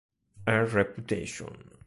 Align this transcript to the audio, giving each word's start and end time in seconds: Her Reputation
Her 0.47 0.65
Reputation 0.65 1.69